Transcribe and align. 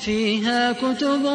فيها 0.00 0.72
كتب 0.72 1.26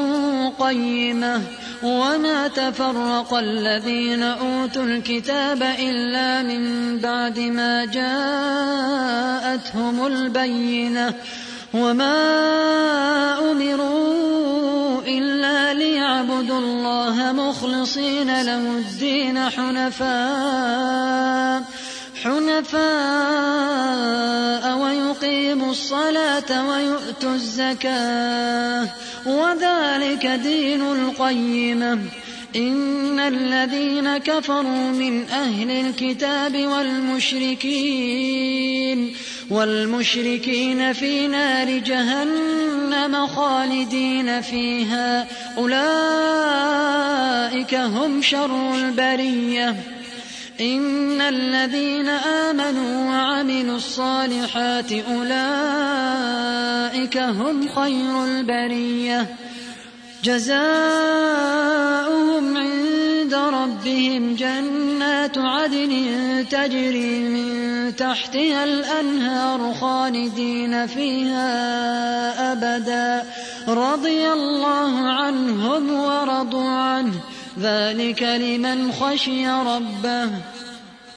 قيمة 0.60 1.42
وما 1.84 2.48
تفرق 2.48 3.34
الذين 3.34 4.24
أوتوا 4.24 4.84
الكتاب 4.84 5.64
إلا 5.64 6.42
من 6.42 6.98
بعد 6.98 7.40
ما 7.40 7.86
جاءتهم 7.86 10.08
البينة. 10.08 11.14
وما 11.74 13.52
أمروا 13.52 15.02
إلا 15.08 15.74
ليعبدوا 15.74 16.60
الله 16.60 17.32
مخلصين 17.32 18.42
له 18.42 18.78
الدين 18.78 19.50
حنفاء 19.50 21.00
حنفاء 22.24 24.29
ويقيموا 25.60 25.72
الصلاة 25.72 26.70
ويؤتوا 26.70 27.34
الزكاة 27.34 28.88
وذلك 29.26 30.26
دين 30.26 30.82
القيمة. 30.82 32.00
إن 32.56 33.20
الذين 33.20 34.18
كفروا 34.18 34.92
من 34.92 35.30
أهل 35.30 35.72
الكتاب 35.72 36.58
والمشركين 36.68 37.70
والمشركين 39.50 40.94
في 40.94 41.28
نار 41.28 41.78
جهنم 41.78 43.28
خالدين 43.28 44.42
فيها. 44.42 45.28
أولئك 45.58 45.76
هم 47.76 48.22
شر 48.22 48.76
البرية. 48.76 49.99
إن 50.62 51.22
الذين 51.22 52.10
آمنوا 52.10 53.10
وعملوا 53.10 53.76
الصالحات 53.76 54.92
أولئك 54.92 55.98
هم 57.18 57.68
خير 57.68 58.24
البرية 58.26 59.28
جزاؤهم 60.24 60.58
عند 62.58 63.34
ربهم 63.34 64.36
جنات 64.36 65.38
عدن 65.38 66.46
تجري 66.52 67.20
من 67.20 67.96
تحتها 67.96 68.64
الأنهار 68.64 69.74
خالدين 69.74 70.88
فيها 70.88 71.52
أبدا 72.52 73.24
رضي 73.68 74.32
الله 74.32 75.10
عنهم 75.10 75.94
ورضوا 75.94 76.70
عنه 76.70 77.14
ذلك 77.62 78.24
لمن 78.24 78.92
خشي 78.92 79.48
ربه. 79.48 80.30